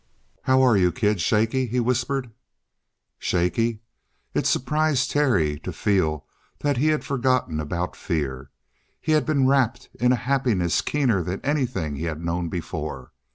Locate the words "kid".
0.91-1.21